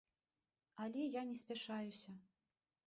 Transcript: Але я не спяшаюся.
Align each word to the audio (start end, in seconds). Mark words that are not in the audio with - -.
Але 0.85 1.01
я 1.19 1.25
не 1.29 1.37
спяшаюся. 1.43 2.19